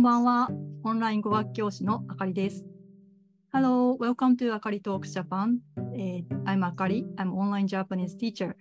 [0.00, 0.48] んばんは。
[0.84, 2.64] オンライン語学教師のあかりです。
[3.52, 5.58] Hello, welcome to Akari Talks Japan.
[5.94, 7.04] Eh, I'm Akari.
[7.16, 8.54] I'm online Japanese teacher.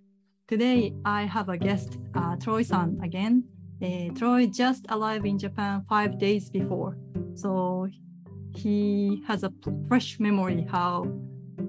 [0.48, 3.44] Today I have a guest, uh, Troy-san again.
[3.82, 6.98] Eh, Troy just arrived in Japan five days before,
[7.34, 7.88] so
[8.56, 11.06] he has a p- fresh memory how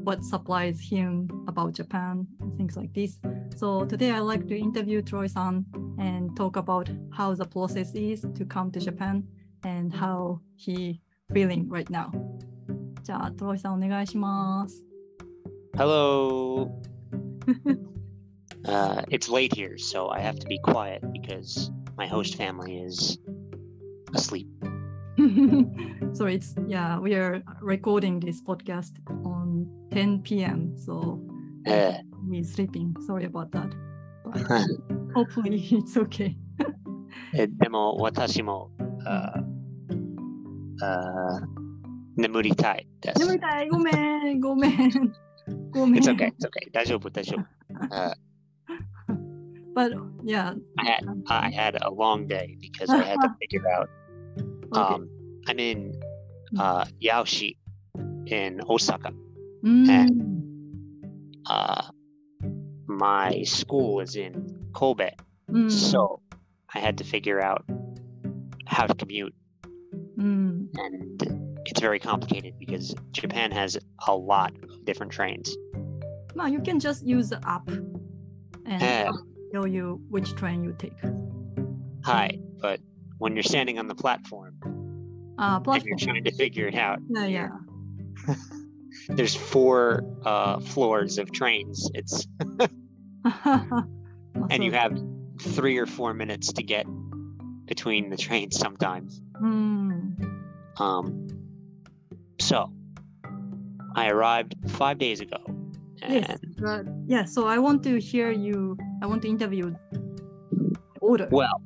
[0.05, 2.27] what surprised him about Japan,
[2.57, 3.19] things like this.
[3.57, 5.65] So today I like to interview Troy-san
[5.99, 9.25] and talk about how the process is to come to Japan
[9.65, 11.01] and how he
[11.33, 12.11] feeling right now.
[13.03, 14.85] じゃあ、トロイさんお願いします。
[15.77, 16.69] Hello.
[18.65, 23.19] uh, it's late here, so I have to be quiet because my host family is
[24.15, 24.49] asleep.
[26.13, 28.93] so it's yeah, we are recording this podcast
[29.25, 30.77] on 10 p.m.
[30.77, 31.21] So
[31.67, 31.95] Uh,
[32.31, 32.95] he's sleeping.
[33.07, 33.75] Sorry about that.
[34.25, 34.43] But
[35.15, 36.37] hopefully it's okay.
[37.35, 38.71] えでも私も、
[39.07, 39.43] uh,
[40.83, 41.41] uh,
[42.17, 43.21] 眠りたい です。
[43.21, 43.69] 眠りたい。
[43.69, 43.91] ごめ
[44.33, 44.91] ん、ごめん。
[45.71, 46.03] ごめん。
[46.03, 46.71] It's okay, it's okay.
[46.73, 47.41] 大丈夫、大丈夫。
[47.95, 48.15] Uh,
[49.77, 49.93] But
[50.25, 53.91] yeah, I had I had a long day because I had to figure out.
[54.73, 54.95] okay.
[54.95, 55.11] Um,
[55.47, 55.93] I'm in
[56.59, 57.59] uh, Yaoshi
[58.27, 59.13] in Osaka.
[59.63, 59.87] うん。
[61.45, 61.91] Uh,
[62.89, 64.33] my school is in
[64.73, 65.15] Kobe.
[65.49, 65.71] うん。
[65.71, 66.21] So
[66.69, 67.63] I had to figure out
[68.65, 69.35] how to commute,
[70.18, 70.68] Mm.
[70.76, 75.56] And it's very complicated because Japan has a lot of different trains.
[76.36, 77.68] Well, you can just use the app
[78.66, 79.16] and
[79.52, 80.94] tell you which train you take.
[82.06, 82.80] Hi, but
[83.18, 84.56] when you're standing on the platform,
[85.38, 85.88] uh, platform.
[85.88, 87.00] you're trying to figure it out.
[87.10, 87.50] yeah, yeah.
[89.08, 91.90] There's four uh, floors of trains.
[91.94, 92.28] It's
[94.50, 94.98] and you have
[95.40, 96.86] three or four minutes to get
[97.66, 99.22] between the trains sometimes.
[99.42, 100.16] うん。
[100.78, 101.28] Um,
[102.40, 102.72] so
[103.96, 105.38] I arrived five days ago,
[106.08, 106.40] Yes.
[106.58, 109.76] But yeah, so I want to hear you, I want to interview
[111.02, 111.28] order.
[111.32, 111.62] well,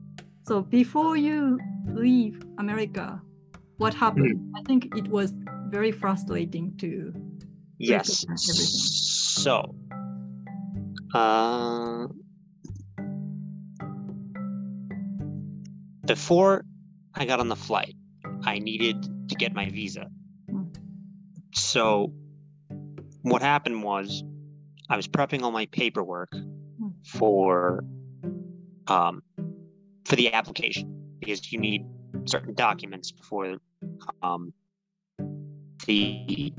[0.47, 3.21] So before you leave America,
[3.77, 4.37] what happened?
[4.39, 4.55] Hmm.
[4.55, 5.33] I think it was
[5.69, 7.13] very frustrating to
[7.77, 8.25] yes.
[9.37, 9.75] So,
[11.13, 12.07] uh,
[16.05, 16.63] before
[17.15, 17.95] I got on the flight,
[18.43, 20.07] I needed to get my visa.
[20.49, 20.75] Mm.
[21.53, 22.13] So,
[23.21, 24.23] what happened was,
[24.89, 26.31] I was prepping all my paperwork
[27.05, 27.83] for
[28.87, 29.23] um,
[30.05, 31.85] for the application because you need
[32.25, 33.57] certain documents before
[34.21, 34.53] um,
[35.87, 36.53] the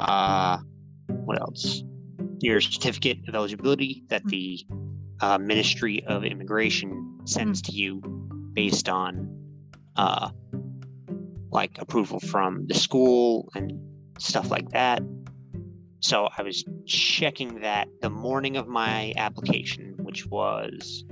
[0.00, 0.58] uh,
[1.08, 1.82] what else?
[2.40, 4.60] Your certificate of eligibility that the
[5.20, 8.00] uh, Ministry of Immigration sends to you
[8.52, 9.28] based on
[9.96, 10.30] uh,
[11.50, 13.72] like approval from the school and
[14.18, 15.02] stuff like that.
[16.00, 21.04] So I was checking that the morning of my application, which was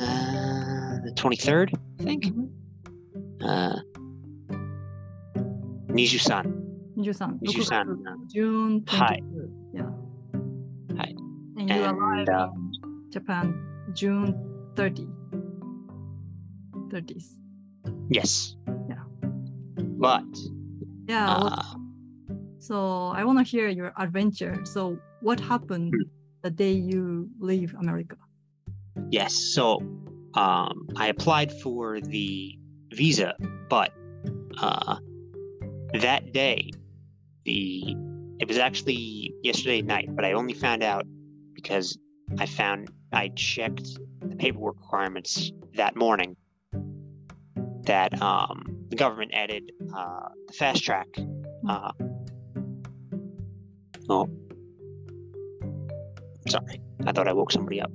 [0.00, 2.24] uh, the 23rd, I think.
[2.24, 2.50] Mhm.
[3.40, 3.76] Uh,
[5.88, 6.61] Niju-san.
[6.94, 9.50] 23, June 22.
[9.74, 9.82] Yeah.
[10.96, 11.14] Hi.
[11.56, 13.54] And you arrived uh, in Japan
[13.94, 14.34] June
[14.76, 15.06] 30.
[16.88, 17.36] 30s.
[18.10, 18.56] Yes.
[18.88, 19.02] Yeah.
[19.98, 20.24] But.
[21.08, 21.30] Yeah.
[21.30, 21.62] Uh,
[22.58, 24.64] so I want to hear your adventure.
[24.64, 26.08] So what happened hmm.
[26.42, 28.16] the day you leave America?
[29.10, 29.34] Yes.
[29.34, 29.78] So
[30.34, 32.58] um, I applied for the
[32.92, 33.34] visa,
[33.68, 33.92] but
[34.58, 34.96] uh,
[35.94, 36.70] that day
[37.44, 37.96] the
[38.38, 41.06] it was actually yesterday night, but I only found out
[41.54, 41.96] because
[42.38, 43.86] I found I checked
[44.20, 46.36] the paperwork requirements that morning
[47.84, 51.06] that um, the government added uh, the fast track.
[51.68, 51.92] Uh,
[54.08, 54.28] oh,
[56.48, 57.92] sorry, I thought I woke somebody up.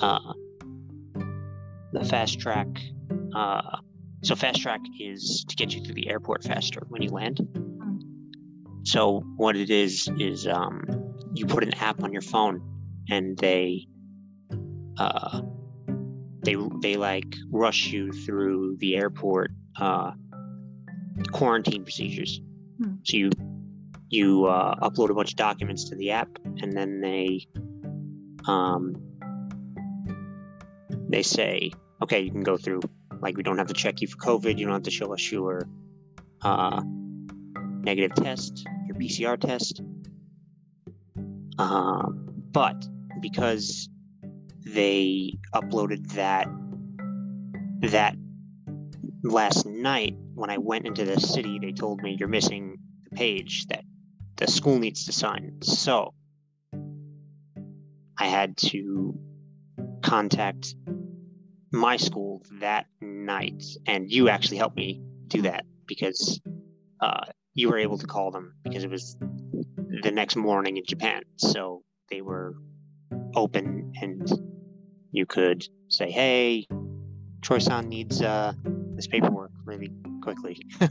[0.00, 0.32] Uh,
[1.92, 2.68] the fast track.
[3.34, 3.78] Uh,
[4.22, 7.40] so fast track is to get you through the airport faster when you land.
[8.84, 10.82] So what it is is um,
[11.34, 12.60] you put an app on your phone,
[13.08, 13.86] and they
[14.98, 15.42] uh,
[16.42, 20.12] they they like rush you through the airport uh,
[21.30, 22.40] quarantine procedures.
[22.78, 22.94] Hmm.
[23.04, 23.30] So you
[24.08, 27.46] you uh, upload a bunch of documents to the app, and then they
[28.46, 28.96] um,
[31.08, 31.70] they say,
[32.02, 32.80] okay, you can go through
[33.22, 34.58] Like we don't have to check you for COVID.
[34.58, 35.68] You don't have to show us your
[36.42, 36.82] uh,
[37.82, 39.82] negative test, your PCR test.
[41.58, 42.08] Uh,
[42.52, 42.86] but
[43.20, 43.88] because
[44.64, 46.48] they uploaded that
[47.80, 48.16] that
[49.24, 53.66] last night when I went into the city, they told me you're missing the page
[53.66, 53.84] that
[54.36, 55.58] the school needs to sign.
[55.62, 56.14] So
[58.18, 59.18] I had to
[60.02, 60.74] contact
[61.72, 66.40] my school that night, and you actually helped me do that because
[67.00, 69.16] uh, you were able to call them because it was
[70.02, 71.22] the next morning in Japan.
[71.36, 72.54] So they were
[73.34, 74.28] open, and
[75.10, 76.66] you could say, "Hey,
[77.42, 78.52] Troy-san needs uh,
[78.94, 79.90] this paperwork really
[80.22, 80.66] quickly."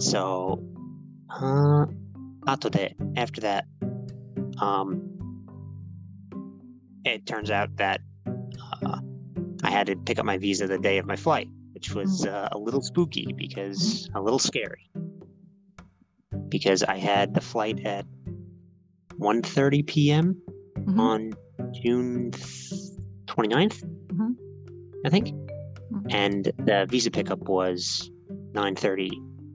[0.00, 0.64] So,
[1.28, 1.84] uh,
[2.46, 3.66] after that, after that,
[4.58, 5.46] um,
[7.04, 8.98] it turns out that uh,
[9.62, 11.48] I had to pick up my visa the day of my flight,
[11.80, 14.90] which was uh, a little spooky because a little scary.
[16.50, 18.04] Because I had the flight at
[19.18, 20.42] 1:30 p.m.
[20.76, 20.98] Mhm.
[21.00, 21.32] on
[21.72, 22.32] June
[23.26, 24.36] 29th, Mhm.
[25.06, 26.06] I think, Mhm.
[26.10, 28.10] and the visa pickup was
[28.52, 29.10] 9:30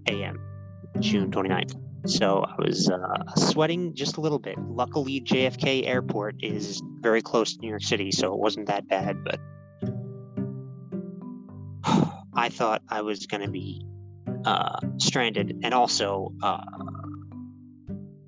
[0.07, 0.39] a.m.
[1.00, 1.75] June 29th.
[2.07, 4.57] So I was uh, sweating just a little bit.
[4.60, 9.24] Luckily, JFK Airport is very close to New York City, so it wasn't that bad.
[9.24, 9.39] But
[12.35, 13.85] I thought I was going to be
[14.45, 16.63] uh, stranded, and also uh,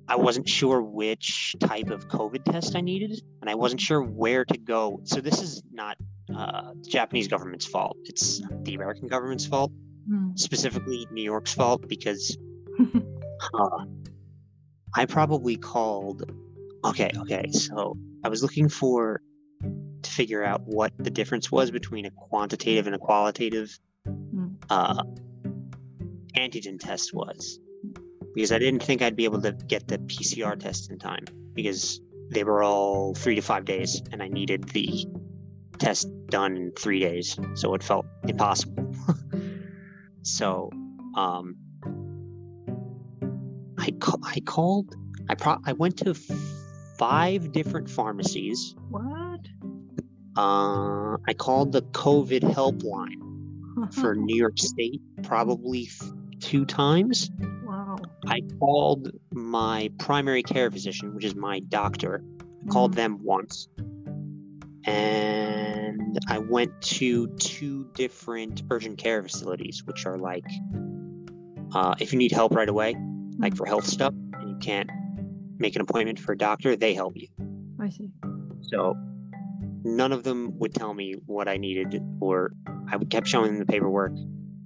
[0.08, 4.44] I wasn't sure which type of COVID test I needed, and I wasn't sure where
[4.44, 5.00] to go.
[5.04, 5.96] So this is not
[6.34, 9.72] uh, the Japanese government's fault; it's the American government's fault
[10.10, 10.38] Mm.
[10.38, 12.38] specifically New York's fault because
[13.54, 13.84] uh,
[14.94, 16.30] I probably called.
[16.82, 17.50] Okay, okay.
[17.50, 19.20] So I was looking for
[20.02, 23.78] to figure out what the difference was between a quantitative and a qualitative.
[24.70, 25.02] Uh,
[26.36, 27.58] antigen test was
[28.34, 31.24] because I didn't think I'd be able to get the PCR test in time
[31.54, 32.00] because
[32.30, 35.06] they were all three to five days and I needed the
[35.78, 37.38] test done in three days.
[37.54, 38.94] So it felt impossible.
[40.22, 40.70] so
[41.16, 41.56] um,
[43.78, 44.94] I, ca- I called,
[45.28, 46.14] I, pro- I went to
[46.98, 48.74] five different pharmacies.
[48.90, 49.40] What?
[50.36, 53.27] Uh, I called the COVID helpline
[53.92, 55.88] for New York State probably
[56.40, 57.30] two times.
[57.64, 57.96] wow.
[58.26, 62.22] I called my primary care physician, which is my doctor.
[62.40, 62.96] I called Mm.
[62.96, 63.68] them once.
[64.84, 70.44] And I went to two different urgent care facilities, which are like,
[71.74, 72.96] uh, if you need help right away,
[73.38, 74.88] like for health stuff, and you can't
[75.58, 77.28] make an appointment for a doctor, they help you.
[77.80, 78.08] I see.
[78.62, 78.94] So
[79.84, 82.52] none of them would tell me what I needed, or
[82.88, 84.12] I kept showing them the paperwork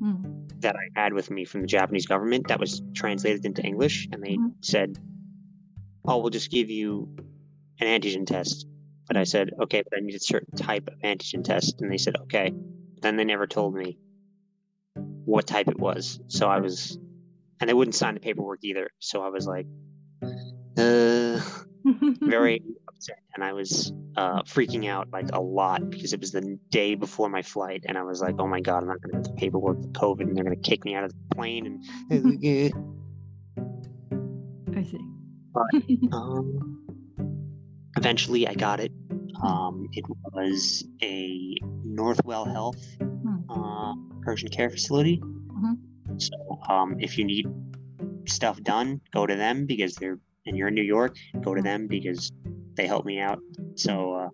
[0.01, 0.61] Mm.
[0.63, 4.23] that I had with me from the Japanese government that was translated into English, and
[4.23, 4.55] they Mhm.
[4.61, 4.99] said,
[6.05, 7.15] "Oh, we'll just give you
[7.81, 8.67] an antigen test."
[9.07, 11.99] But I said, "Okay, but I need a certain type of antigen test," and they
[11.99, 12.53] said, "Okay."
[13.01, 13.99] Then they never told me
[15.25, 16.99] what type it was, so I was,
[17.61, 18.91] and they wouldn't sign the paperwork either.
[18.99, 19.67] So I was like,
[20.79, 21.41] uh,
[22.23, 22.63] very
[23.03, 26.95] upset, and I was uh, freaking out like a lot because it was the day
[26.95, 29.25] before my flight, and I was like, "Oh my god, I'm not going to get
[29.25, 31.85] the paperwork for COVID, and they're going to kick me out of the plane." And
[34.77, 35.01] I see.
[36.13, 36.79] um,
[37.97, 38.93] eventually, I got it.
[39.43, 42.83] Um, it was a Northwell Health
[43.51, 43.95] uh,
[44.27, 45.21] urgent care facility.
[45.21, 45.77] Mhm.
[46.19, 47.47] So, um, if you need
[48.27, 51.17] stuff done, go to them because they're and you're in New York.
[51.41, 52.31] Go to them because
[52.77, 53.41] they help me out.
[53.75, 54.29] So uh,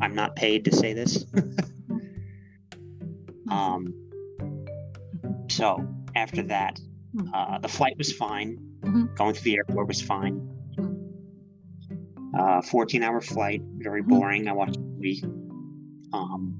[0.00, 1.24] I'm not paid to say this.
[3.50, 3.94] um,
[5.48, 6.80] so after that,
[7.14, 7.28] Mhm.
[7.34, 8.58] uh, the flight was fine.
[8.80, 9.14] Mhm.
[9.16, 10.40] Going through the airport was fine.
[10.78, 10.98] Mhm.
[12.38, 14.08] Uh, 14 hour flight, very Mhm.
[14.08, 14.48] boring.
[14.48, 15.22] I watched a movie.
[16.12, 16.54] Um,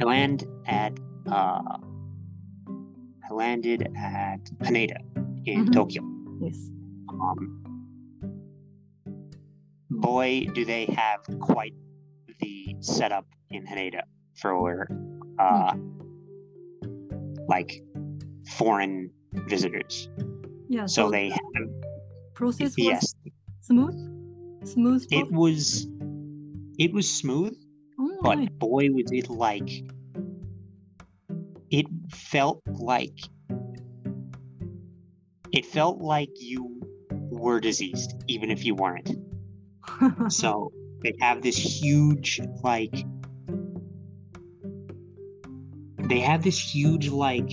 [0.00, 1.78] I land at uh,
[3.30, 4.96] I landed at Haneda
[5.46, 5.72] in Mhm.
[5.72, 6.02] Tokyo.
[6.40, 6.70] yes.
[7.08, 7.61] Um,
[10.02, 11.74] boy, do they have quite
[12.40, 14.02] the setup in Haneda
[14.34, 14.88] for
[15.38, 15.74] uh,
[17.48, 17.82] like
[18.56, 20.08] foreign visitors.
[20.68, 20.86] Yeah.
[20.86, 21.40] So they have
[22.34, 23.14] process was yes,
[23.60, 23.94] smooth.
[24.64, 25.06] Smooth.
[25.10, 25.88] it was
[26.78, 27.56] it was smooth,
[27.98, 29.70] Oh, but boy was it like
[31.70, 33.18] it felt like
[35.52, 36.80] it felt like you
[37.30, 39.10] were diseased even if you weren't
[40.28, 40.72] so
[41.02, 42.94] they have this huge like
[46.08, 47.50] they have this huge like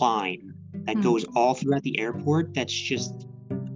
[0.00, 0.54] line
[0.86, 1.02] that Hmm.
[1.02, 3.26] goes all throughout the airport that's just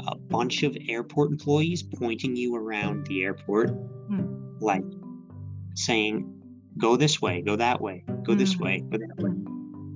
[0.07, 4.57] a bunch of airport employees pointing you around the airport Hmm.
[4.61, 4.85] like
[5.75, 6.31] saying
[6.79, 8.65] go this way go that way go this Hmm.
[8.65, 9.31] way go that way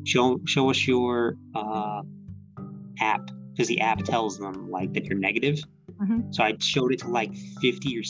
[0.05, 2.03] show show us your uh
[3.01, 5.59] app because the app tells them like that you're negative
[6.01, 6.35] Mhm.
[6.35, 8.03] so i showed it to like 50 or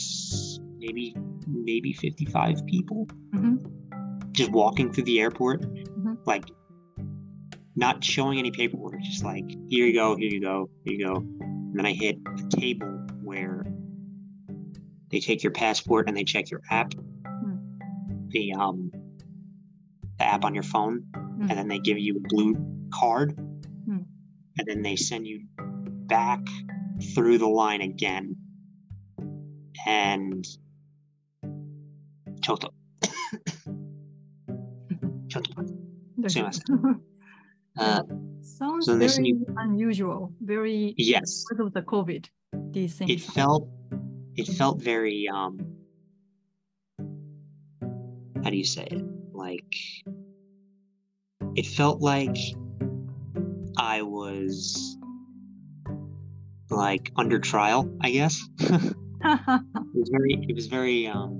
[0.77, 1.15] maybe
[1.47, 4.31] maybe 55 people Mhm.
[4.31, 6.17] just walking through the airport, Mhm.
[6.25, 6.45] like
[7.75, 11.15] not showing any paperwork, just like here you go, here you go, here you go.
[11.15, 12.91] And then I hit a table
[13.23, 13.65] where
[15.09, 16.93] they take your passport and they check your app,
[18.29, 18.91] the um
[20.19, 21.05] the app on your phone,
[21.41, 22.55] and then they give you a blue
[22.93, 23.33] card,
[23.85, 24.03] Hmm.
[24.57, 25.41] and then they send you
[26.07, 26.41] back
[27.13, 28.35] through the line again
[29.85, 30.45] and
[32.41, 32.69] Choto.
[35.27, 35.75] Choto.
[37.79, 38.03] uh,
[38.41, 39.45] Sounds so very new...
[39.57, 42.27] unusual, very yes because of the COVID.
[42.71, 43.11] These things.
[43.11, 43.69] It felt
[44.35, 45.59] it felt very um
[48.43, 49.03] how do you say it?
[49.33, 49.75] Like
[51.55, 52.37] it felt like
[53.77, 54.97] I was
[56.69, 58.95] like under trial i guess it
[59.93, 61.39] was very it was very um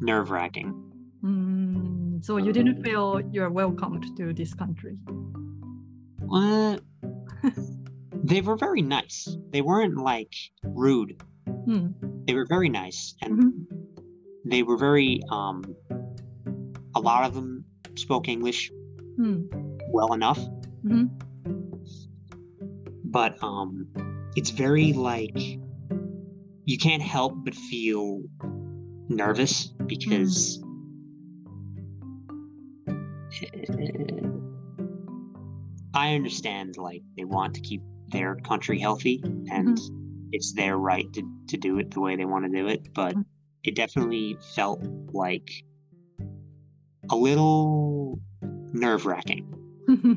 [0.00, 0.84] nerve-wracking
[1.24, 4.96] Mm, so you didn't feel you're welcomed to this country.
[6.32, 6.78] uh,
[8.22, 10.32] they were very nice they weren't like
[10.62, 11.20] rude
[11.66, 11.92] Mm.
[12.26, 13.52] they were very nice and Mhm.
[14.44, 15.64] they were very um
[16.94, 17.64] a lot of them
[17.96, 18.70] spoke english
[19.18, 19.50] Mm.
[19.90, 20.38] well enough
[20.84, 21.10] Mhm.
[23.10, 23.86] But um
[24.36, 25.38] it's very like
[26.64, 28.22] you can't help but feel
[29.08, 30.62] nervous because
[35.94, 39.78] i understand like they want to keep their country healthy and
[40.32, 43.14] it's their right to, to do it the way they want to do it but
[43.14, 43.24] Mhm.
[43.64, 44.80] it definitely felt
[45.12, 45.50] like
[47.10, 48.18] a little
[48.72, 49.57] nerve-wracking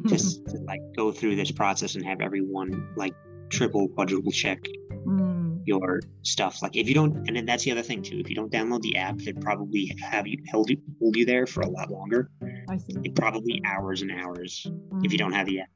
[0.08, 3.14] just to like go through this process and have everyone like
[3.50, 4.60] triple quadruple check
[5.08, 5.62] Mm.
[5.66, 8.36] your stuff like if you don't and then that's the other thing too if you
[8.36, 11.68] don't download the app they'd probably have you held you hold you there for a
[11.70, 12.30] lot longer
[12.70, 12.94] I see.
[12.94, 14.68] like probably hours and hours
[15.04, 15.22] if you Mm.
[15.24, 15.70] don't have the app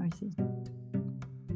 [0.00, 0.30] I see.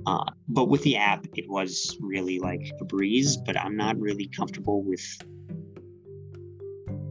[0.06, 4.26] uh, but with the app it was really like a breeze but i'm not really
[4.36, 5.04] comfortable with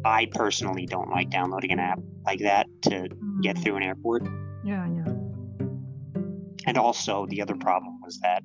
[0.03, 3.07] i personally don't like downloading an app like that to
[3.41, 3.63] get Mm.
[3.63, 4.27] through an airport
[4.67, 5.13] Yeah, yeah.
[6.65, 8.43] And also, the other problem was that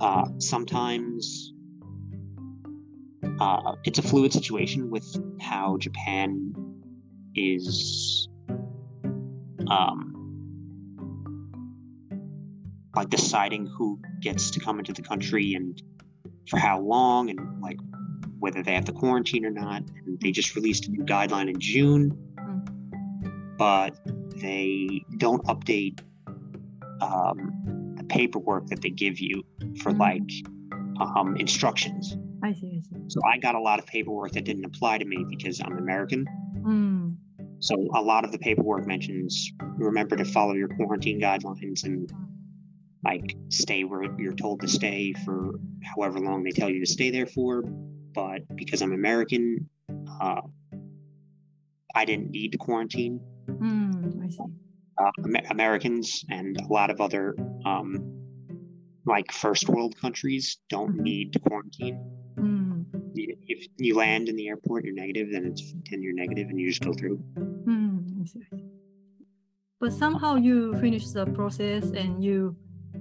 [0.00, 1.52] uh, sometimes
[3.40, 5.04] uh, it's a fluid situation with
[5.40, 6.54] how Japan
[7.34, 8.28] is
[9.68, 10.14] um,
[12.94, 15.82] like deciding who gets to come into the country and
[16.48, 17.80] for how long and like
[18.38, 19.82] whether they have to quarantine or not.
[20.06, 22.16] And they just released a new guideline in June,
[23.58, 23.98] but
[24.40, 26.00] they don't update
[27.00, 29.42] um, the paperwork that they give you
[29.82, 29.98] for Mm.
[29.98, 30.30] like
[31.00, 32.16] um, instructions.
[32.42, 33.04] I see, I see.
[33.08, 36.26] So I got a lot of paperwork that didn't apply to me because I'm American.
[36.58, 37.16] Mm.
[37.60, 42.10] So a lot of the paperwork mentions remember to follow your quarantine guidelines and
[43.04, 45.52] like stay where you're told to stay for
[45.84, 47.62] however long they tell you to stay there for.
[47.62, 49.68] But because I'm American,
[50.20, 50.42] uh,
[51.94, 53.20] I didn't need to quarantine.
[53.60, 54.24] Mm.
[54.24, 54.44] I see.
[55.00, 55.10] uh,
[55.50, 57.34] Americans and a lot of other
[57.64, 57.90] um,
[59.06, 61.00] like first world countries don't Mhm.
[61.02, 61.98] need to quarantine.
[62.36, 62.84] Mm.
[63.14, 66.68] If you land in the airport, you're negative, then it's then you're negative, and you
[66.68, 67.18] just go through.
[67.64, 68.22] Mm.
[68.22, 68.40] I see,
[69.80, 72.56] But somehow you finish the process and you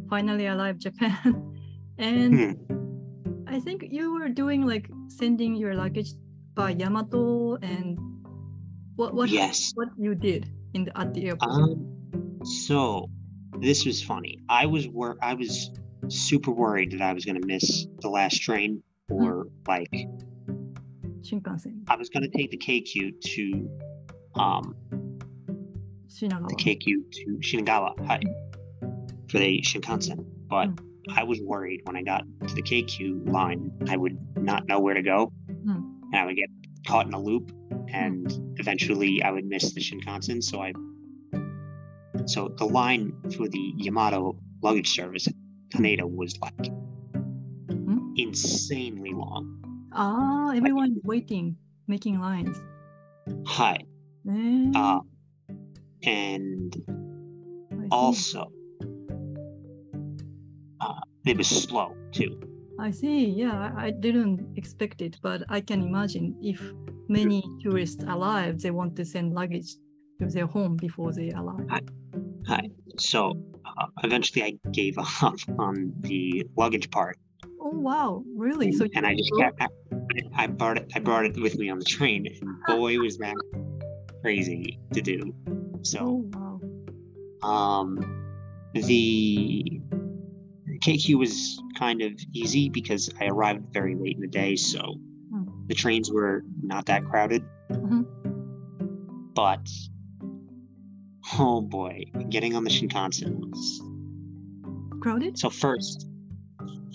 [0.10, 1.34] finally arrive Japan.
[1.98, 2.54] and Hmm.
[3.48, 6.14] I think you were doing like sending your luggage
[6.54, 7.98] by Yamato and
[8.98, 9.72] what what Yes.
[9.76, 11.52] what you did in the at the airport.
[11.52, 12.42] Um.
[12.44, 13.10] So
[13.60, 14.40] this was funny.
[14.50, 15.72] I was wor- I was
[16.10, 19.90] super worried that I was gonna miss the last train, or like
[21.22, 23.46] Shinkansen, I was gonna take the KQ to
[24.40, 24.76] um
[26.08, 26.48] Shinagawa.
[26.50, 28.20] the KQ to Shinagawa hi,
[29.30, 30.26] for the Shinkansen.
[30.48, 30.70] But
[31.16, 34.94] I was worried when I got to the KQ line, I would not know where
[34.94, 35.32] to go,
[35.64, 35.82] Hmm.
[36.14, 36.50] and I would get
[36.86, 37.52] caught in a loop,
[37.94, 40.44] and eventually I would miss the Shinkansen.
[40.44, 40.74] So I,
[42.26, 45.34] so the line for the Yamato luggage service at
[45.74, 46.68] Haneda was like
[47.70, 48.14] Hmm?
[48.16, 49.90] insanely long.
[49.94, 52.58] Ah, everyone is waiting, making lines.
[53.46, 53.80] Hi,
[54.30, 55.00] Eh, Uh,
[56.04, 56.76] and
[57.92, 58.52] also,
[60.82, 62.40] uh, it was slow too.
[62.80, 63.26] I see.
[63.26, 66.62] Yeah, I didn't expect it, but I can imagine if
[67.10, 69.76] many tourists arrive, they want to send luggage
[70.20, 71.82] to their home before they arrive.
[72.48, 72.62] Hi.
[72.98, 73.34] So
[73.66, 77.18] uh, eventually, I gave up on the luggage part,
[77.60, 78.72] Oh wow, really?
[78.72, 79.62] So and I just kept.
[79.62, 79.68] I,
[80.36, 80.92] I brought it.
[80.96, 83.36] I brought it with me on the train, and boy, was that
[84.22, 85.34] crazy to do.
[85.82, 86.00] So.
[86.00, 86.62] Oh wow.
[87.48, 88.00] Um,
[88.74, 89.82] the
[90.84, 94.96] KQ was kind of easy because I arrived very late in the day, so.
[95.68, 97.44] The trains were not that crowded.
[97.72, 98.06] Mhm.
[99.34, 99.68] But
[101.40, 103.82] oh boy, getting on the Shinkansen was
[105.02, 105.38] Crowded?
[105.38, 106.08] so first.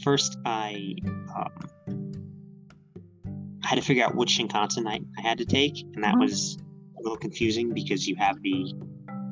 [0.02, 0.94] First, I
[1.36, 1.52] um,
[3.62, 6.20] I had to figure out which Shinkansen I, I had to take, and that Mhm.
[6.20, 6.58] was
[6.98, 8.74] a little confusing because you have the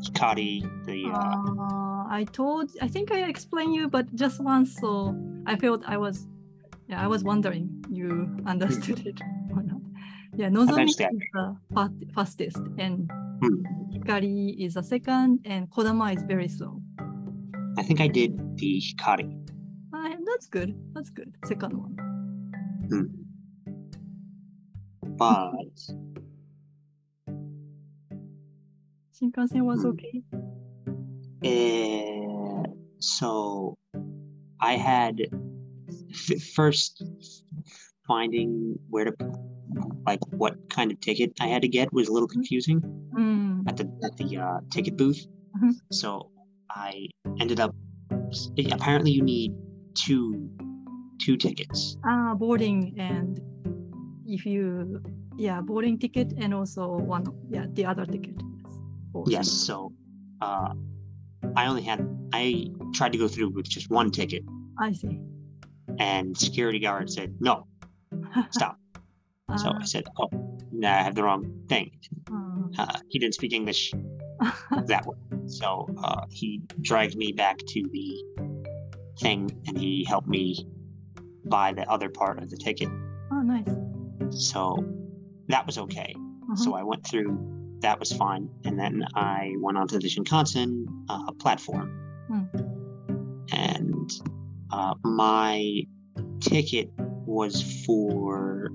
[0.04, 5.14] Hikari, the uh, Uh, I told, I think I explained you, but just once, so
[5.46, 6.26] I felt I was,
[6.88, 7.68] yeah, I was wondering
[8.10, 9.20] you understood it
[9.56, 9.80] or not.
[10.36, 11.56] Yeah, Nozomi is the
[12.14, 13.10] fastest, and
[13.42, 13.62] Hmm.
[13.94, 16.82] Hikari is the second, and Kodama is very slow.
[17.78, 19.28] I think I did the Hikari.
[19.94, 20.74] Uh, that's good.
[20.94, 21.32] That's good.
[21.46, 21.96] Second one.
[25.16, 25.76] but
[29.14, 29.88] Shinkansen was Hmm.
[29.92, 30.22] okay.
[31.44, 32.64] uh,
[32.98, 33.76] so
[34.60, 35.20] I had
[36.10, 37.02] f- first
[38.10, 38.50] finding
[38.92, 39.12] where to
[40.08, 42.80] like what kind of ticket I had to get was a little confusing
[43.20, 43.68] Mm.
[43.68, 45.20] at the at the uh, ticket booth.
[45.56, 45.72] Mhm.
[46.00, 46.30] So
[46.70, 46.90] I
[47.42, 47.72] ended up
[48.76, 49.50] apparently you need
[50.04, 50.26] two
[51.24, 51.80] two tickets.
[52.10, 53.40] Ah, boarding and
[54.36, 55.02] if you,
[55.46, 56.82] yeah, boarding ticket and also
[57.14, 58.36] one, yeah, the other ticket.
[58.62, 58.72] Yes.
[59.36, 59.48] Yes.
[59.66, 59.92] So
[60.40, 60.70] uh,
[61.60, 62.00] I only had
[62.32, 64.42] I tried to go through with just one ticket,
[64.78, 65.18] I see.
[65.98, 67.66] and security guard said no.
[68.50, 68.76] Stop.
[69.56, 70.28] So Ah, I said, "Oh,
[70.70, 71.90] nah, I have the wrong thing."
[72.30, 72.68] ah.
[72.78, 73.92] Uh, he didn't speak English
[74.92, 75.16] that way,
[75.46, 78.08] so uh, he dragged me back to the
[79.18, 80.44] thing, and he helped me
[81.46, 82.88] buy the other part of the ticket.
[83.32, 83.66] oh, nice.
[84.30, 84.76] So
[85.48, 86.14] that was okay.
[86.54, 87.30] So I went through.
[87.80, 91.88] That was fine, and then I went onto the Shinkansen uh, platform,
[92.28, 92.44] Hmm.
[93.52, 94.10] and
[94.70, 95.82] uh, my
[96.40, 96.90] ticket
[97.30, 98.68] was for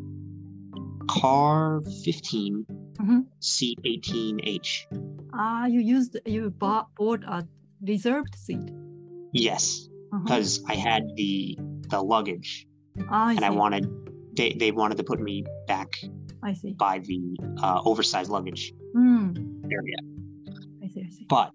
[1.09, 2.65] car 15
[2.99, 3.25] Mhm.
[3.39, 4.87] seat 18h
[5.33, 7.45] Ah, you used you bought bought a
[7.81, 8.67] reserved seat.
[9.33, 9.89] yes
[10.23, 11.57] because i had the
[11.91, 12.51] the luggage
[13.11, 13.83] Ah, I and i wanted
[14.37, 15.91] they, they wanted to put me back
[16.41, 16.71] I see.
[16.87, 17.19] by the
[17.65, 18.63] uh, oversized luggage
[18.95, 19.27] Mm.
[19.77, 19.99] area
[20.83, 21.03] I see.
[21.07, 21.25] I see.
[21.27, 21.51] but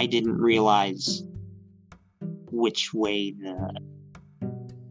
[0.00, 1.06] i didn't realize
[2.64, 3.56] which way the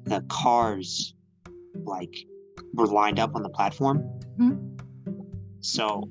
[0.05, 1.13] the cars
[1.85, 2.15] like
[2.73, 4.03] were lined up on the platform
[4.39, 4.79] Mhm.
[5.61, 6.09] so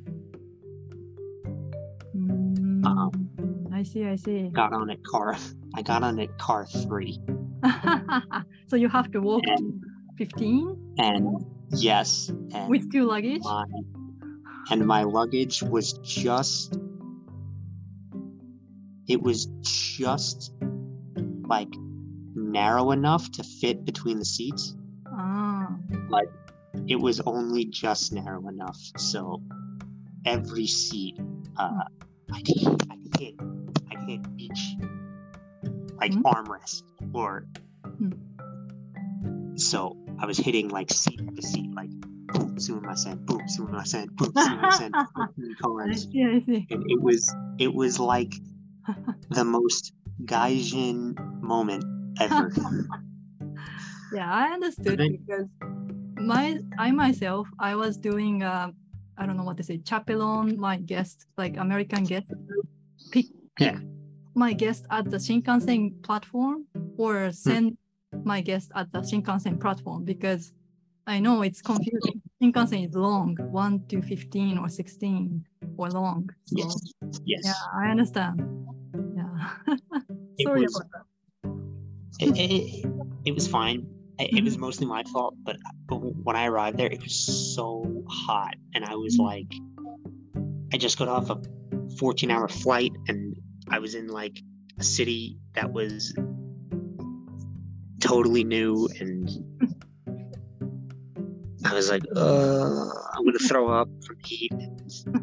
[2.14, 4.04] Mm, Um, I see.
[4.04, 4.48] I see.
[4.52, 5.36] got on at car
[5.74, 7.18] i got on at car three
[8.68, 9.80] so you have to walk to
[10.18, 13.40] 15 and yes and with two luggage.
[13.42, 13.64] my
[14.70, 16.78] and my luggage was just
[19.08, 20.52] it was just
[21.46, 21.72] like
[22.52, 24.74] narrow enough to fit between the seats
[25.14, 25.76] Ah,
[26.88, 29.42] it was only just narrow enough so
[30.24, 31.18] every seat
[31.58, 31.84] uh
[32.32, 33.34] i could i could hit
[33.90, 34.62] i could hit each
[36.00, 36.22] like Hmm.
[36.26, 37.46] armrest or
[37.98, 38.12] Hmm.
[39.56, 41.90] so i was hitting like seat after seat like
[42.32, 46.24] boom sumimasen boom sumimasen boom sumimasen boom, I see.
[46.24, 46.66] I see.
[46.70, 48.32] and it was it was like
[49.30, 49.92] the most
[50.24, 51.84] gaijin moment
[52.20, 52.50] ever
[54.14, 55.46] Yeah, I understood then- because
[56.16, 58.70] my I myself I was doing uh,
[59.18, 62.26] I don't know what to say chaperone my guest like American guest
[63.10, 63.76] pick, pick
[64.34, 67.30] my guest at the Shinkansen platform or Hmm.
[67.32, 67.78] send
[68.24, 70.52] my guest at the Shinkansen platform because
[71.06, 72.22] I know it's confusing.
[72.40, 75.44] Shinkansen is long, one to fifteen or sixteen
[75.76, 76.30] or long.
[76.44, 76.72] So yes
[77.24, 78.34] yes yeah, I understand.
[79.16, 79.34] Yeah.
[80.46, 81.04] Sorry was- about that.
[82.20, 82.86] It, it,
[83.24, 83.86] it was fine.
[84.18, 84.60] It, it was Mhm.
[84.60, 85.56] mostly my fault, but,
[85.88, 87.14] but when I arrived there, it was
[87.54, 89.24] so hot, and I was Mhm.
[89.24, 89.52] like,
[90.72, 91.40] I just got off a
[91.98, 93.34] 14 hour flight, and
[93.70, 94.40] I was in like
[94.78, 96.14] a city that was
[98.00, 99.30] totally new, and
[101.64, 104.52] I was like, uh, I'm gonna throw up from heat.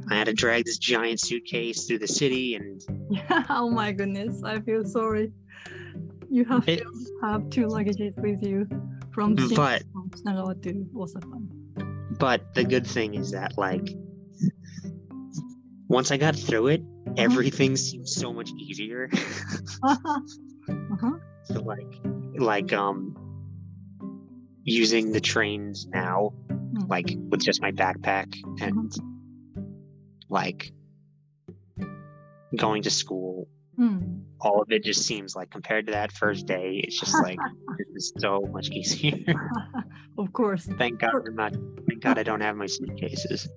[0.10, 2.82] I had to drag this giant suitcase through the city, and
[3.50, 5.32] oh my goodness, I feel sorry.
[6.32, 8.68] You have It- to have two luggages with you
[9.12, 10.12] from but from
[10.62, 11.40] to Osaka.
[12.20, 13.88] but the good thing is that like
[15.88, 16.84] once I got through it,
[17.18, 19.10] everything seemed so much easier.
[19.84, 21.12] uh-huh.
[21.46, 21.92] so like
[22.38, 23.16] like um
[24.64, 26.88] using the trains now Mm.
[26.88, 28.92] like with just my backpack and
[30.30, 30.72] like
[32.56, 33.48] going to school
[33.80, 34.24] Mm.
[34.42, 37.40] all of it just seems like compared to that first day it's just like
[37.78, 39.16] this is so much easier
[40.22, 40.64] of course.
[40.82, 41.54] thank god i'm not
[41.88, 43.48] thank god i don't have my suitcases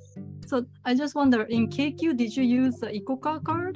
[0.51, 3.75] So I just wonder, in KQ, did you use the Icoca card?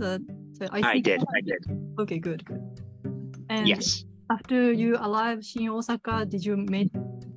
[0.00, 0.10] The,
[0.58, 1.36] the i did card?
[1.38, 1.62] i did
[2.02, 2.62] Okay, good, good.
[3.48, 4.04] And yes
[4.36, 6.90] after you arrived in Osaka, did you meet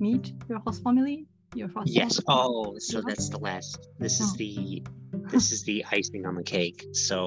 [0.06, 1.18] meet your host family?
[1.60, 2.42] Your host yes family?
[2.44, 3.08] oh so Yeah.
[3.08, 4.38] that's the last this is Oh.
[4.44, 4.54] the
[5.34, 7.18] this is the icing on the cake so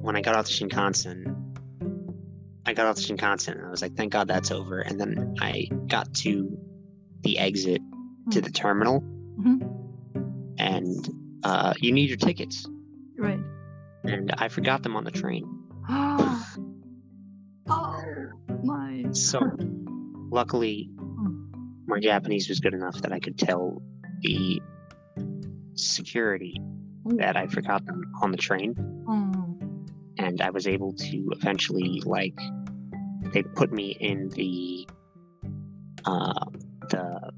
[0.00, 1.34] when i got off the shinkansen
[2.66, 5.34] i got off the shinkansen and i was like thank god that's over and then
[5.40, 6.56] i got to
[7.22, 7.80] the exit
[8.30, 8.44] to Mm.
[8.44, 9.00] the terminal
[9.40, 10.54] Mhm.
[10.58, 11.08] and
[11.44, 12.68] uh, you need your tickets
[13.16, 13.40] Right.
[14.04, 15.44] and i forgot them on the train
[15.88, 16.44] oh
[18.64, 19.06] my.
[19.12, 19.40] so
[20.30, 20.90] luckily
[21.86, 23.80] my japanese was good enough that i could tell
[24.20, 24.60] the
[25.74, 26.60] security
[27.16, 28.74] that i forgot them on the train
[29.08, 29.47] Mm
[30.27, 32.37] and I was able to eventually like
[33.33, 34.87] they put me in the
[36.05, 36.45] uh
[36.89, 37.31] the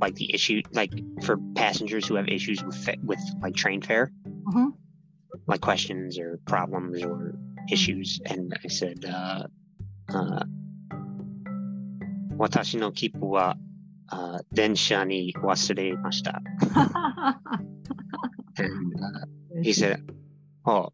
[0.00, 0.92] like the issue like
[1.22, 4.10] for passengers who have issues with fa- with like train fare
[4.48, 4.70] Uh-huh.
[5.46, 7.34] like questions or problems or
[7.70, 9.46] issues and I said uh
[10.12, 10.44] uh
[12.36, 13.56] 私の切符は、
[14.10, 16.42] uh, 電車に忘れました。
[18.56, 18.68] And,
[18.98, 20.00] uh, he said,
[20.64, 20.88] あ、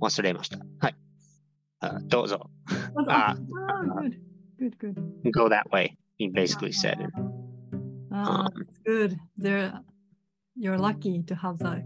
[0.00, 0.58] 忘れました。
[0.80, 0.96] はい。
[1.82, 2.48] Uh, どうぞ。
[3.08, 4.10] ah, uh,
[4.58, 5.32] good, good, good.
[5.32, 5.96] Go that way.
[6.18, 6.98] He basically said.
[7.00, 7.10] And,
[8.12, 9.18] Ah, Um, that's good.
[9.38, 9.72] There,
[10.56, 11.82] you're lucky to have that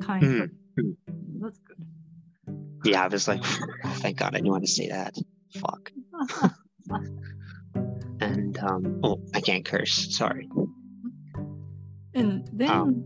[0.00, 0.22] kind.
[0.24, 0.94] Mm, of mm.
[1.40, 1.76] That's good.
[2.84, 3.44] yeah, I was like,
[4.02, 5.14] thank God I knew how to say that.
[5.60, 5.92] Fuck.
[8.20, 10.16] And, um, oh, I can't curse.
[10.16, 10.48] Sorry.
[12.14, 13.04] and then, Um,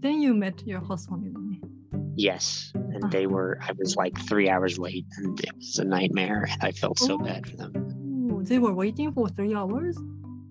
[0.00, 1.60] then you met your host family.
[2.14, 2.72] Yes.
[2.93, 6.47] And they were, I was like three hours late and it was a nightmare.
[6.51, 7.17] And I felt so Oh.
[7.23, 8.43] bad for them.
[8.43, 9.97] They were waiting for three hours.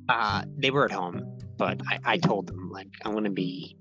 [0.08, 1.22] Uh, they were at home,
[1.58, 3.76] but I, I told them, like, I'm to be,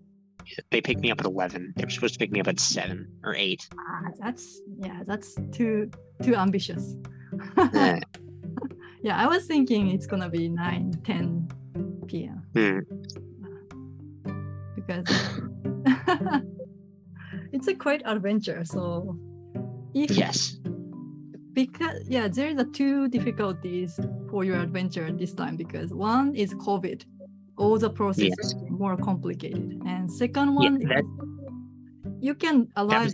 [0.69, 1.73] they picked me up at 11.
[1.75, 3.69] They were supposed to pick me up at 7 or 8.
[3.77, 5.89] Ah, that's yeah, that's too
[6.21, 6.95] too ambitious.
[7.73, 7.99] Eh,
[9.01, 11.47] yeah, I was thinking it's gonna be 9, 10
[12.07, 12.43] p.m.
[12.53, 12.79] hmm.
[14.75, 15.05] because
[17.61, 18.65] it's a quite adventure.
[18.65, 19.15] So
[19.93, 20.57] if Yes.
[21.53, 27.05] because yeah, there's a two difficulties for your adventure this time because one is COVID,
[27.57, 28.53] all the process Yes.
[28.53, 31.01] is more complicated, and second one Yeah,
[32.19, 33.13] you can arrive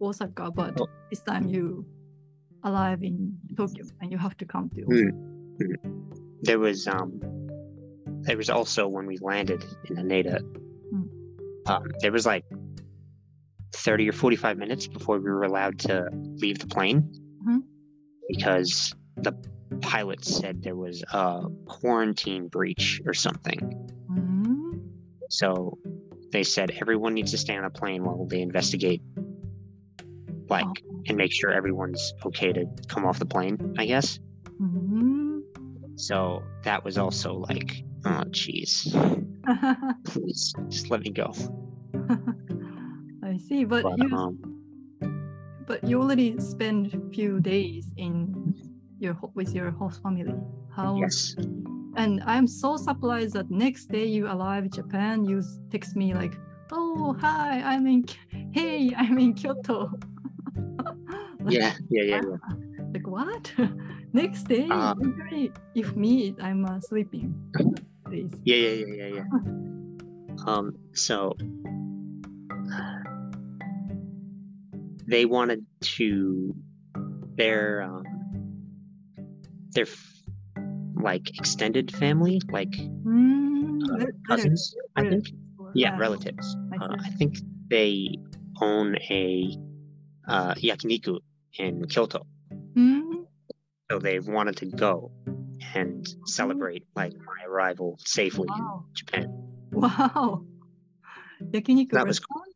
[0.00, 0.86] Osaka, but Oh.
[1.10, 1.84] this time you
[2.64, 4.94] arrive in Tokyo and you have to come to Hmm.
[4.94, 5.78] Osaka.
[6.42, 7.10] there was, um,
[8.26, 10.38] there was also when we landed in Haneda,
[10.90, 11.06] Hmm.
[11.66, 12.44] um, there was like
[13.72, 17.08] 30 or 45 minutes before we were allowed to leave the plane
[17.46, 17.62] Mhm.
[18.28, 19.32] because the
[19.80, 23.58] pilot said there was a quarantine breach or something.
[24.10, 24.80] Mm,
[25.30, 25.78] So
[26.32, 29.00] they said everyone needs to stay on a plane while they investigate,
[30.48, 34.18] like, oh, and make sure everyone's okay to come off the plane, I guess.
[34.60, 35.42] mm.
[35.96, 38.90] So that was also like, oh, jeez,
[40.04, 41.32] please just let me go.
[43.50, 44.38] See, but, But, you um,
[45.66, 48.54] but you already spent few days in
[49.00, 50.38] your with your host family.
[50.70, 51.34] How yes,
[51.96, 56.38] and I'm so surprised that next day you arrive Japan, you text me like,
[56.70, 58.06] "Oh, hi, I'm in,
[58.54, 59.90] hey, I'm in Kyoto."
[61.40, 62.54] Like, yeah, yeah, yeah, yeah.
[62.92, 63.50] Like what?
[64.12, 67.34] next day, Uh, usually if me, I'm uh, sleeping.
[68.10, 68.30] Days.
[68.44, 69.26] Yeah, yeah, yeah, yeah, yeah.
[70.46, 71.34] Um, so
[75.10, 75.66] they wanted
[75.98, 76.54] to
[77.36, 78.04] their um
[79.74, 79.86] their
[80.94, 82.70] like extended family, like
[83.04, 85.24] Mm, uh, that- that is cousins, I think.
[85.74, 86.46] Yeah, Ah, relatives.
[86.72, 86.96] I Uh.
[87.06, 87.32] I think
[87.70, 87.92] they
[88.60, 89.24] own a
[90.28, 91.18] uh, yakiniku
[91.58, 92.20] in Kyoto,
[92.76, 93.26] Mm,
[93.90, 95.10] so they wanted to go
[95.74, 98.84] and celebrate like my arrival safely Wow.
[98.86, 99.26] in Japan.
[99.72, 100.44] Wow.
[101.52, 102.52] 焼肉 That was restaurant?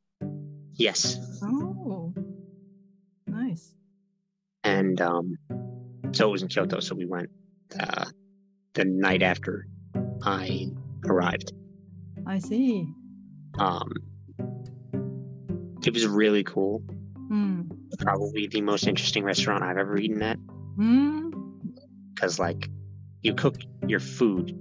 [0.77, 1.74] Yes, Oh
[4.65, 5.37] and um,
[6.13, 6.81] so it was in Kyoto.
[6.81, 7.31] So we went
[7.79, 8.07] uh,
[8.75, 9.67] the night after
[10.23, 10.71] I
[11.07, 11.53] arrived.
[12.27, 12.89] I see.
[13.59, 13.93] Um,
[15.87, 16.83] it was really cool.
[17.31, 17.71] Mm.
[17.99, 20.39] Probably the most interesting restaurant I've ever eaten at.
[20.77, 21.31] Hmm.
[22.15, 22.41] Because mm.
[22.41, 22.69] like,
[23.23, 24.59] you cook your food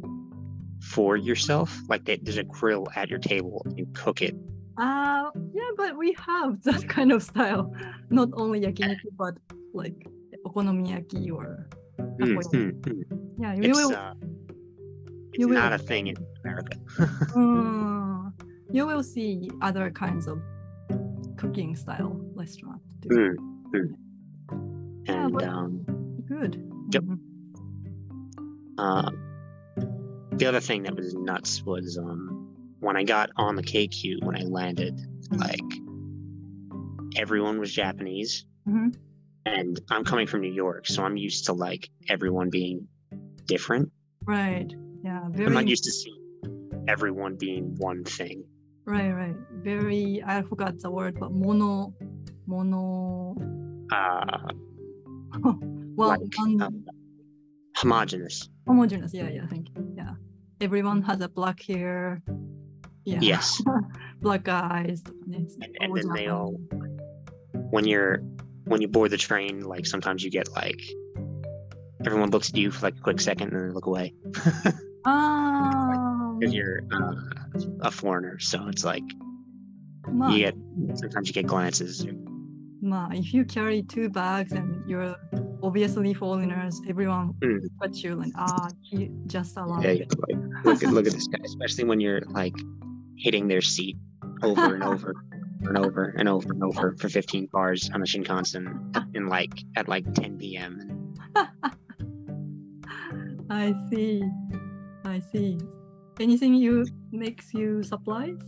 [0.82, 1.78] for yourself.
[1.88, 4.36] Like they, there's a grill at your table and you cook it.
[4.78, 7.74] Uh, yeah, but we have that kind of style.
[8.10, 9.36] Not only yakiniku, but
[9.74, 10.08] like
[10.46, 11.68] okonomiyaki or
[12.20, 13.04] Mm, mm, mm.
[13.38, 13.94] Yeah, you it's will.
[13.96, 14.14] uh
[15.30, 16.78] it's you will- not a thing in america
[17.36, 18.34] Mm,
[18.72, 20.40] you will see other kinds of
[21.38, 23.36] cooking style restaurant too.
[23.74, 25.86] Yeah, and but- um
[26.28, 26.54] Good.
[26.94, 27.04] Yep.
[27.04, 27.20] Mhm.
[28.78, 29.12] uh
[30.40, 32.22] the other thing that was nuts was um
[32.80, 34.96] when i got on the kq when i landed
[35.30, 35.40] Mm.
[35.40, 35.72] like
[37.18, 38.96] everyone was japanese Mhm.
[39.46, 42.88] And i'm coming from new york so i'm used to like everyone being
[43.46, 43.92] different
[44.26, 44.74] Right.
[45.04, 45.22] Yeah.
[45.30, 45.48] Very...
[45.48, 48.44] I'm not used to seeing everyone being one thing.
[48.86, 49.12] Right.
[49.12, 49.36] Right.
[49.62, 50.24] Very.
[50.26, 51.94] I forgot the word, but mono.
[52.48, 53.36] Mono.
[53.92, 54.52] Uh,
[55.96, 56.86] Well, like one, um,
[57.76, 58.50] homogenous.
[58.66, 59.14] homogeneous.
[59.14, 59.30] Yeah.
[59.30, 59.46] Yeah.
[59.48, 59.94] Thank you.
[59.96, 60.14] Yeah.
[60.60, 62.24] Everyone has a black hair.
[63.06, 63.20] Yeah.
[63.22, 63.62] Yes.
[64.22, 65.04] Black eyes.
[65.32, 65.52] And,
[65.82, 66.56] and then they all,
[67.70, 68.24] when you're,
[68.74, 70.82] when you board the train, like sometimes you get like,
[72.06, 74.14] everyone looks at you for like a quick second and then they look away
[75.06, 77.14] Um, because you're uh,
[77.82, 78.40] a foreigner.
[78.40, 79.04] So it's like
[80.08, 80.56] ma, you get
[80.96, 82.06] sometimes you get glances.
[82.82, 85.16] ma, if you carry two bags and you're
[85.62, 87.60] obviously foreigners, everyone Mm.
[87.84, 89.84] at you like, ah, he just allowed.
[89.84, 92.56] Yeah, you like, look at look at this guy, especially when you're like
[93.18, 93.98] hitting their seat
[94.42, 95.14] over and over
[95.66, 99.88] and over and over and over for 15 cars on the Shinkansen in like at
[99.88, 101.16] like 10 p.m.
[103.50, 104.24] I see.
[105.06, 105.60] I see.
[106.20, 108.44] Anything you makes you surprised?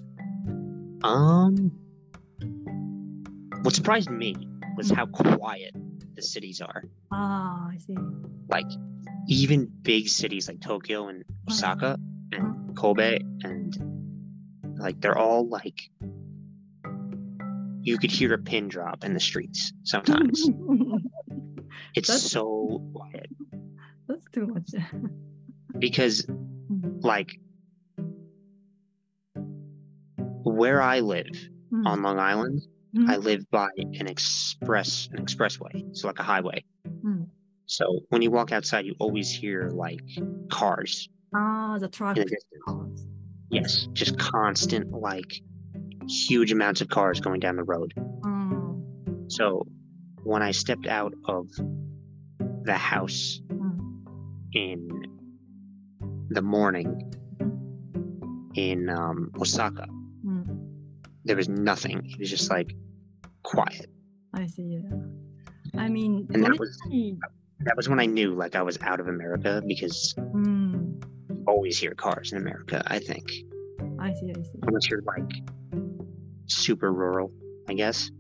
[1.04, 1.72] Um,
[3.62, 4.36] what surprised me
[4.78, 5.76] was how quiet
[6.16, 6.84] the cities are.
[7.12, 7.98] Ah, I see.
[8.50, 8.68] Like
[9.28, 11.98] even big cities like Tokyo and Osaka
[12.32, 13.76] and Kobe and
[14.78, 15.90] like they're all like
[17.86, 20.50] you could hear a pin drop in the streets sometimes.
[21.96, 23.30] It's That's- so quiet
[24.08, 24.70] That's too much.
[25.80, 26.26] because
[26.72, 27.04] Mm.
[27.04, 27.32] like
[30.44, 31.28] where I live
[31.72, 32.62] Mm, on Long Island,
[32.96, 36.64] mm, I live by an express an expressway, so like a highway.
[37.04, 37.28] Mm.
[37.66, 40.02] So when you walk outside, you always hear like
[40.50, 42.18] cars Ah, the truck.
[42.18, 43.06] in the.
[43.50, 45.42] Yes, just constant like
[46.08, 47.94] huge amounts of cars going down the road.
[47.98, 49.66] Mm, So
[50.24, 51.48] when I stepped out of
[52.64, 53.80] the house mm,
[54.54, 54.90] in
[56.30, 57.12] the morning
[58.56, 59.88] in um, Osaka,
[60.26, 60.46] mm.
[61.26, 62.02] there was nothing.
[62.06, 62.74] It was just like
[63.44, 63.88] quiet.
[64.34, 64.64] I see.
[64.82, 65.80] Yeah.
[65.80, 66.78] I mean, And that was-
[67.62, 71.78] That was when I knew like I was out of America because Mm, you always
[71.80, 73.26] hear cars in America, I think.
[74.00, 74.30] I see.
[74.38, 74.60] I see.
[74.64, 75.32] Unless you're like
[76.48, 77.32] super rural,
[77.68, 78.12] I guess.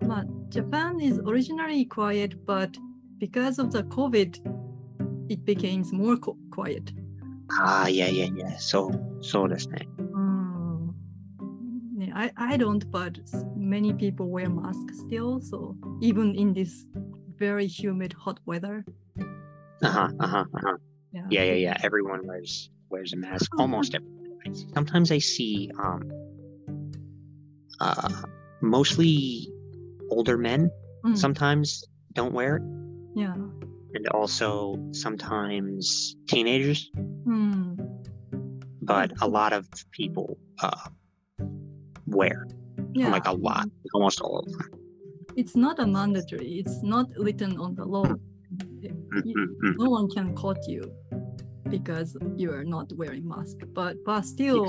[0.00, 2.76] But Japan is originally quiet, but
[3.18, 4.38] because of the COVID,
[5.30, 6.92] it became more co- quiet.
[7.52, 8.56] Ah, yeah, yeah, yeah.
[8.58, 9.86] So, so that's it.
[9.98, 10.94] Mm.
[11.98, 13.18] Yeah, I, I don't, but
[13.56, 15.40] many people wear masks still.
[15.40, 16.86] So even in this
[17.36, 18.84] very humid, hot weather,
[19.82, 20.76] Uh huh, uh huh, uh huh.
[21.12, 21.76] yeah, Yeah, yeah, yeah.
[21.84, 23.50] Everyone wears wears a mask.
[23.58, 24.54] Almost everyone.
[24.74, 26.02] Sometimes I see um
[27.80, 28.08] uh
[28.60, 29.48] mostly
[30.10, 30.70] older men
[31.04, 32.62] Mm, sometimes don't wear it,
[33.14, 33.34] yeah.
[33.94, 36.90] and also sometimes teenagers.
[37.24, 37.78] Mm,
[38.82, 40.90] But a lot of people uh
[42.06, 42.48] wear
[42.94, 43.12] yeah.
[43.12, 44.70] like a lot, almost all of them.
[45.36, 46.58] It's not a mandatory.
[46.58, 48.10] It's not written on the law.
[48.10, 49.74] Mhm, mhm.
[49.78, 50.82] no one can caught you
[51.70, 53.58] because you are not wearing mask.
[53.72, 54.66] But but still,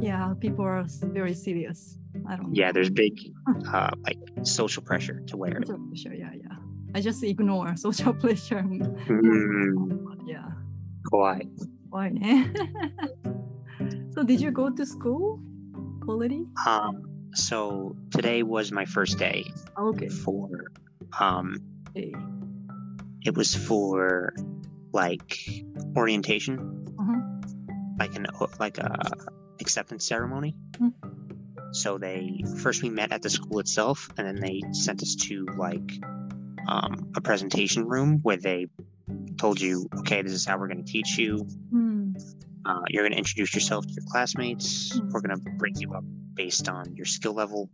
[0.00, 1.98] yeah, people are very serious.
[2.28, 2.54] I don't.
[2.54, 3.18] Yeah, there's big
[3.72, 5.60] uh like social pressure to wear.
[5.66, 6.14] Social pressure.
[6.14, 6.56] Yeah, yeah.
[6.94, 8.62] I just ignore social pressure.
[8.62, 10.48] Mm, yeah,
[11.10, 11.42] Why?
[11.90, 12.08] why?
[12.10, 12.50] ne?
[14.14, 15.40] so did you go to school
[16.08, 16.46] already?
[16.66, 17.02] Um,
[17.34, 19.44] so today was my first day
[19.78, 20.08] Okay.
[20.08, 20.70] for
[21.20, 21.58] um
[21.90, 22.12] okay.
[23.24, 24.32] it was for
[24.92, 25.38] like
[25.96, 26.58] orientation,
[26.98, 27.20] Uh-huh.
[27.98, 28.26] like an
[28.60, 28.90] like a
[29.60, 30.54] acceptance ceremony.
[30.78, 30.92] Mm.
[31.74, 35.46] So they first we met at the school itself, and then they sent us to
[35.58, 35.90] like
[36.68, 38.68] um, a presentation room where they
[39.38, 41.44] told you, okay, this is how we're going to teach you.
[41.72, 42.14] Mm.
[42.64, 44.96] Uh, you're going to introduce yourself to your classmates.
[44.98, 45.10] Mm.
[45.10, 47.68] We're going to break you up based on your skill level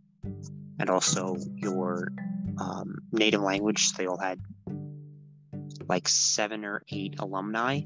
[0.79, 2.11] and also your
[2.59, 3.93] um, native language.
[3.93, 4.39] They all had
[5.87, 7.81] like seven or eight alumni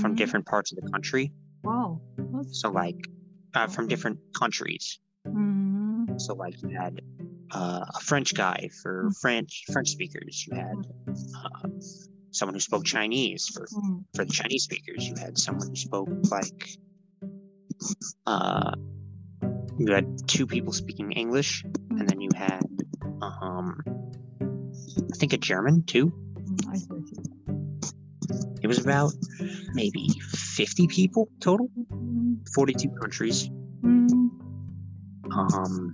[0.00, 0.16] from Mm.
[0.16, 1.32] different parts of the country.
[1.62, 2.00] Wow.
[2.16, 2.96] That's, So, like,
[3.54, 4.98] uh, from different countries.
[6.18, 6.20] Mm.
[6.20, 7.00] So, like, you had
[7.52, 9.20] uh, a French guy for Mm.
[9.20, 10.46] French French speakers.
[10.46, 10.76] You had
[11.08, 11.68] uh,
[12.30, 14.04] someone who spoke Chinese for Mm.
[14.14, 15.06] for the Chinese speakers.
[15.08, 16.78] You had someone who spoke like
[18.26, 18.72] uh,
[19.78, 22.62] you had two people speaking English, and then you had
[23.22, 23.80] um,
[25.12, 26.06] I think a German too.
[26.36, 26.68] Mm.
[26.70, 26.86] I see.
[26.92, 27.22] I see.
[28.62, 29.12] It was about
[29.72, 32.46] maybe 50 people total, Mm.
[32.54, 33.48] 42 countries.
[35.38, 35.54] Mm.
[35.54, 35.92] Um,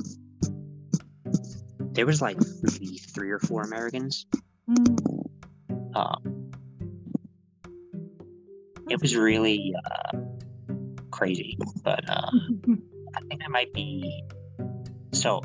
[1.92, 4.26] there was like maybe three or four Americans.
[4.68, 5.26] Mm.
[5.94, 6.16] Uh,
[8.90, 10.18] it was really uh,
[11.10, 12.30] crazy, but uh,
[13.16, 14.24] I think I might be.
[15.12, 15.42] So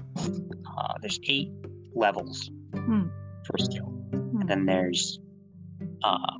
[0.78, 1.52] uh, there's eight
[1.94, 3.08] levels Hmm.
[3.46, 4.42] for skill, Hmm.
[4.42, 5.20] and then there's
[6.04, 6.38] uh,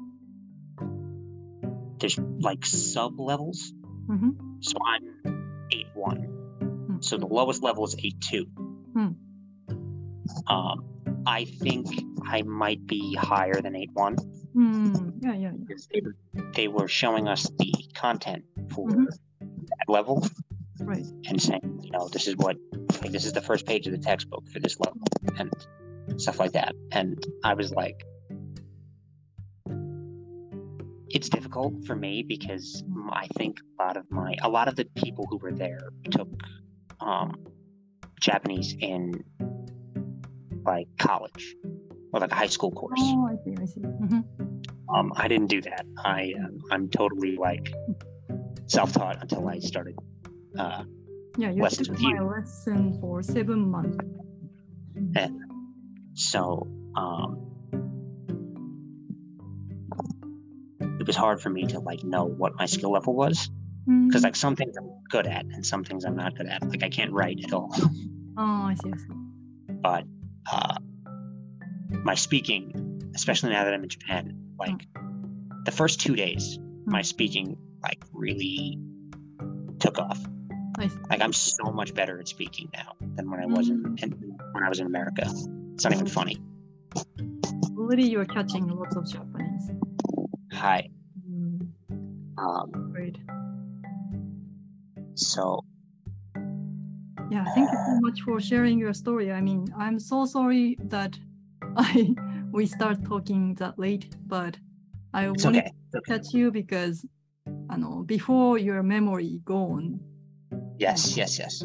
[2.00, 3.74] there's like sub levels.
[4.08, 4.36] Mhm.
[4.62, 6.39] So I'm eight one.
[7.00, 7.02] Hmm.
[7.02, 8.46] So the lowest level is eight two.
[8.94, 9.10] Hmm.
[10.48, 10.86] Um,
[11.26, 11.88] I think
[12.28, 14.16] I might be higher than eight one
[14.56, 15.14] Mm.
[15.22, 15.76] Yeah, yeah, yeah.
[15.94, 16.16] they were
[16.56, 19.06] they were showing us the content for Mhm.
[19.40, 20.26] that level
[20.80, 21.06] Right.
[21.28, 22.58] and saying, you know, this is what
[23.04, 25.02] like this is the first page of the textbook for this level
[25.38, 25.54] and
[26.20, 26.74] stuff like that.
[26.92, 28.04] And I was like
[31.12, 34.86] it's difficult for me because I think a lot of my a lot of the
[34.96, 36.30] people who were there took
[37.02, 37.36] um
[38.20, 39.24] Japanese in
[40.66, 41.56] like college
[42.14, 43.00] or like a high school course.
[43.02, 43.56] Oh, I see.
[43.62, 43.82] I see.
[43.82, 44.24] Mhm.
[44.94, 45.86] Um, I didn't do that.
[46.04, 47.72] I um, I'm totally like
[48.68, 49.96] self-taught until I started.
[50.58, 50.84] Uh,
[51.38, 53.98] Yeah, you Lessons took my lesson for seven months.
[56.14, 57.38] so um,
[61.00, 63.50] it was hard for me to like know what my skill level was
[64.08, 64.24] because Mm.
[64.24, 66.62] like some things I'm good at and some things I'm not good at.
[66.68, 67.74] Like I can't write at all,
[68.38, 68.92] Oh, I see.
[68.94, 69.74] I see.
[69.82, 70.04] but
[70.52, 70.78] uh,
[72.04, 74.86] my speaking, especially now that I'm in Japan, like
[75.66, 78.78] the first two days, my speaking like really
[79.80, 80.20] took off.
[81.10, 84.12] Like I'm so much better at speaking now than when I was in, in
[84.54, 85.24] when I was in America.
[85.74, 86.38] It's not even funny.
[87.78, 89.72] Already you're catching lots of Japanese.
[90.54, 90.90] Hi.
[91.30, 91.68] Mm.
[92.38, 92.89] Um.
[95.20, 95.64] So
[97.32, 99.32] Yeah, thank you so much for sharing your story.
[99.32, 101.18] I mean, I'm so sorry that
[101.78, 102.16] I
[102.52, 104.58] we start talking that late, but
[105.14, 105.72] I it's wanted okay.
[105.92, 106.12] To okay.
[106.14, 107.06] catch you because
[107.70, 110.00] I know before your memory gone,
[110.80, 111.62] Yes, yes, yes.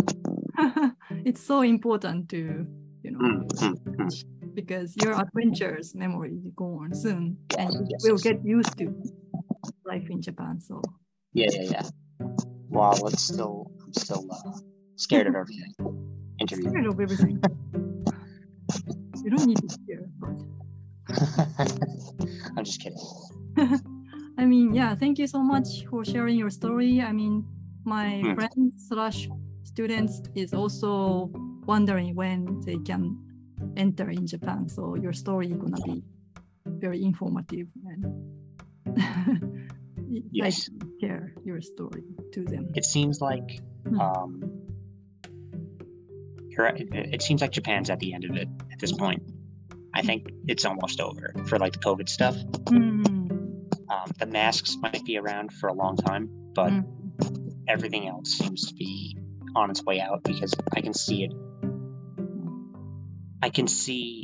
[1.24, 2.66] it's so important to
[3.02, 4.54] you know Mm, mm, mm.
[4.54, 8.22] because your adventures memory is gone soon and Yes, will yes.
[8.22, 8.92] get used to
[9.84, 10.60] life in Japan.
[10.60, 10.82] So
[11.32, 11.88] Yeah, yeah, yeah.
[12.74, 14.58] Wow, it's still I'm still uh,
[14.96, 15.72] scared of everything.
[16.40, 16.70] Interview.
[16.70, 17.40] scared of everything.
[19.24, 19.68] you don't need to
[20.18, 20.34] but
[22.56, 22.98] I'm just kidding.
[24.38, 27.00] I mean, yeah, thank you so much for sharing your story.
[27.00, 27.44] I mean,
[27.84, 28.34] my Hmm.
[28.34, 29.28] friends slash
[29.62, 31.30] students is also
[31.66, 33.16] wondering when they can
[33.76, 34.68] enter in Japan.
[34.68, 36.02] So your story is gonna be
[36.66, 38.02] very informative and
[40.30, 40.68] Yes.
[40.80, 42.72] like share your story to them.
[42.74, 44.00] It seems like Hmm.
[44.00, 44.60] um
[46.56, 49.22] it it seems like Japan's at the end of it at this point.
[49.92, 52.36] I think it's almost over for like the COVID stuff.
[52.36, 53.04] Mm,
[53.90, 56.84] Um, the masks might be around for a long time, but Mm.
[57.68, 59.16] everything else seems to be
[59.54, 61.32] on its way out because I can see it.
[63.42, 64.23] I can see,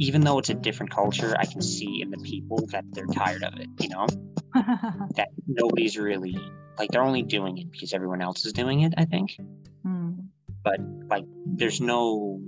[0.00, 3.42] even though it's a different culture, I can see in the people that they're tired
[3.42, 4.06] of it, you know?
[4.54, 6.40] that nobody's really
[6.78, 9.38] like they're only doing it because everyone else is doing it, I think.
[9.86, 10.28] Mm.
[10.64, 12.40] But like there's no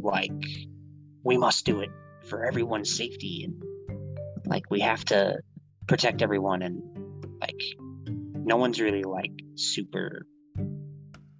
[0.00, 0.30] like
[1.24, 1.90] we must do it
[2.28, 3.62] for everyone's safety and
[4.46, 5.40] like we have to
[5.88, 6.80] protect everyone and
[7.40, 7.60] like
[8.06, 10.26] no one's really like super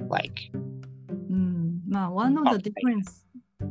[0.00, 1.80] like mm.
[1.88, 3.22] Well, one of the difference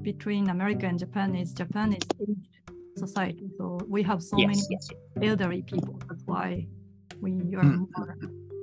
[0.06, 2.56] between America and Japan is Japan is aged
[2.96, 6.00] society, so we have so yes, many elderly people.
[6.08, 6.68] That's why
[7.20, 7.88] we are mm.
[7.98, 8.18] more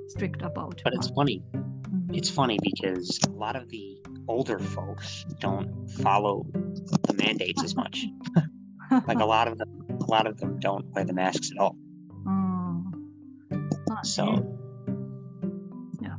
[0.07, 0.81] strict about.
[0.85, 1.43] But it's funny.
[1.51, 2.15] Mm-hmm.
[2.15, 3.85] It's funny because a lot of the
[4.27, 5.69] older folks don't
[6.01, 6.45] follow
[7.07, 8.05] the mandates as much.
[9.09, 9.71] like a lot of them,
[10.01, 11.75] a lot of them don't wear the masks at all.
[12.25, 12.83] Oh.
[14.03, 14.23] So.
[16.01, 16.15] Yeah.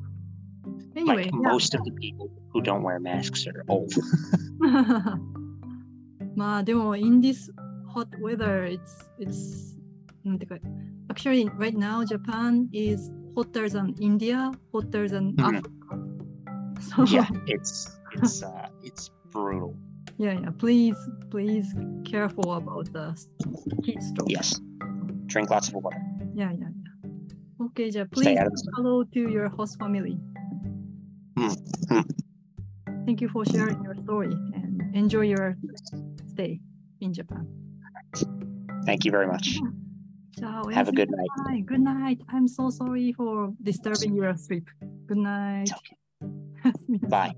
[0.95, 1.53] Anyway, like yeah.
[1.53, 3.92] most of the people who don't wear masks are old.
[6.36, 7.52] まあでも in this
[7.94, 8.80] hot weather it's
[9.20, 9.78] it's
[10.24, 10.56] なんていうか
[11.10, 15.70] actually right now Japan is hotter than India hotter than うん Africa
[16.82, 19.74] so yeah, it's it's uh it's brutal.
[20.18, 20.96] yeah yeah please
[21.30, 21.68] please
[22.06, 23.14] careful about the
[23.84, 24.62] heat stroke Yes.
[25.28, 25.98] Drink lots of water.
[26.34, 28.74] yeah yeah yeah okay じゃあ Stay please out of the sun.
[28.78, 30.18] hello to your host family
[31.36, 32.08] うんうん
[33.07, 35.57] Thank you for sharing your story and enjoy your
[36.27, 36.61] stay
[37.01, 37.47] in Japan.
[38.85, 39.59] Thank you very much.
[40.39, 40.65] Ciao.
[40.73, 41.29] Have a good night.
[41.47, 41.67] night.
[41.67, 42.21] Good night.
[42.29, 44.69] I'm so sorry for disturbing your sleep.
[45.07, 45.71] Good night.
[45.73, 45.97] Okay.
[47.09, 47.35] Bye.